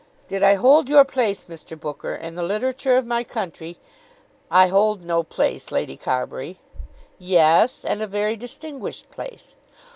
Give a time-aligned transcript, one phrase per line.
[0.27, 1.79] "Did I hold your place, Mr.
[1.79, 3.77] Booker, in the literature of my country,"
[4.49, 6.57] "I hold no place, Lady Carbury."
[7.19, 9.53] "Yes; and a very distinguished place.